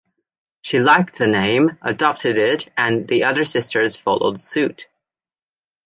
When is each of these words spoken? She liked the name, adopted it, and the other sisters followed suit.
She 0.63 0.79
liked 0.79 1.19
the 1.19 1.27
name, 1.27 1.77
adopted 1.83 2.39
it, 2.39 2.73
and 2.75 3.07
the 3.07 3.25
other 3.25 3.43
sisters 3.45 3.95
followed 3.95 4.41
suit. 4.41 4.87